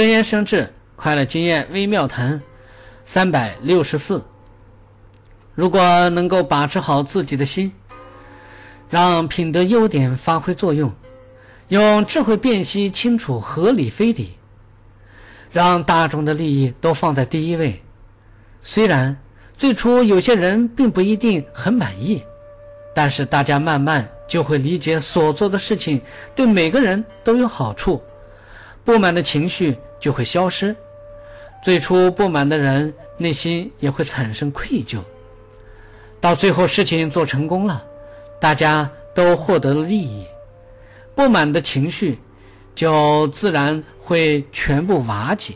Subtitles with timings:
[0.00, 2.40] 真言生智，快乐经验微妙谈，
[3.04, 4.24] 三百六十四。
[5.54, 7.70] 如果能够把持好自己的心，
[8.88, 10.90] 让品德优点发挥作用，
[11.68, 14.30] 用智慧辨析清楚合理非理，
[15.50, 17.78] 让大众的利益都放在第一位。
[18.62, 19.14] 虽然
[19.54, 22.24] 最初有些人并不一定很满意，
[22.94, 26.00] 但是大家慢慢就会理解所做的事情
[26.34, 28.02] 对每个人都有好处。
[28.90, 30.74] 不满的情绪就会消失，
[31.62, 34.98] 最初不满的人内心也会产生愧疚，
[36.20, 37.86] 到最后事情做成功了，
[38.40, 40.26] 大家都获得了利益，
[41.14, 42.18] 不满的情绪
[42.74, 45.54] 就自然会全部瓦解。